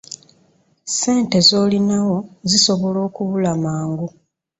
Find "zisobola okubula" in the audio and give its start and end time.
2.49-3.51